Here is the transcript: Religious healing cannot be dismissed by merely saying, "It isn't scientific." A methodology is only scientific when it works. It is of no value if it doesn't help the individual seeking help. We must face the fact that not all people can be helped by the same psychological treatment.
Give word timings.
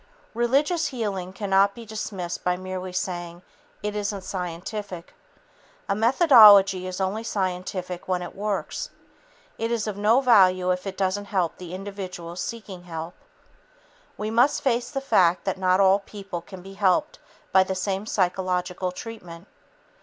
Religious 0.33 0.87
healing 0.87 1.31
cannot 1.31 1.75
be 1.75 1.85
dismissed 1.85 2.43
by 2.43 2.57
merely 2.57 2.91
saying, 2.91 3.43
"It 3.83 3.95
isn't 3.95 4.23
scientific." 4.23 5.13
A 5.87 5.93
methodology 5.93 6.87
is 6.87 6.99
only 6.99 7.23
scientific 7.23 8.07
when 8.07 8.23
it 8.23 8.33
works. 8.35 8.89
It 9.59 9.71
is 9.71 9.85
of 9.85 9.97
no 9.97 10.19
value 10.19 10.71
if 10.71 10.87
it 10.87 10.97
doesn't 10.97 11.25
help 11.25 11.57
the 11.59 11.75
individual 11.75 12.35
seeking 12.35 12.85
help. 12.85 13.13
We 14.17 14.31
must 14.31 14.63
face 14.63 14.89
the 14.89 15.01
fact 15.01 15.43
that 15.45 15.59
not 15.59 15.79
all 15.79 15.99
people 15.99 16.41
can 16.41 16.63
be 16.63 16.73
helped 16.73 17.19
by 17.51 17.63
the 17.63 17.75
same 17.75 18.07
psychological 18.07 18.91
treatment. 18.91 19.47